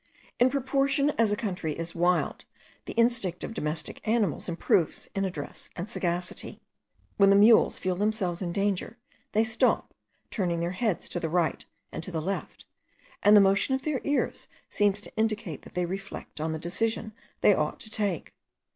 In 0.39 0.49
proportion 0.49 1.11
as 1.11 1.31
a 1.31 1.35
country 1.37 1.77
is 1.77 1.93
wild, 1.93 2.45
the 2.85 2.93
instinct 2.93 3.43
of 3.43 3.53
domestic 3.53 4.01
animals 4.07 4.49
improves 4.49 5.07
in 5.13 5.25
address 5.25 5.69
and 5.75 5.87
sagacity. 5.87 6.59
When 7.17 7.29
the 7.29 7.35
mules 7.35 7.77
feel 7.77 7.95
themselves 7.95 8.41
in 8.41 8.51
danger, 8.51 8.97
they 9.33 9.43
stop, 9.43 9.93
turning 10.31 10.59
their 10.59 10.71
heads 10.71 11.07
to 11.09 11.19
the 11.19 11.29
right 11.29 11.63
and 11.91 12.01
to 12.03 12.09
the 12.11 12.19
left; 12.19 12.65
and 13.21 13.37
the 13.37 13.41
motion 13.41 13.75
of 13.75 13.83
their 13.83 14.01
ears 14.03 14.47
seems 14.67 15.01
to 15.01 15.15
indicate 15.17 15.61
that 15.61 15.75
they 15.75 15.85
reflect 15.85 16.41
on 16.41 16.51
the 16.51 16.57
decision 16.57 17.13
they 17.41 17.53
ought 17.53 17.79
to 17.81 17.91
take. 17.91 18.33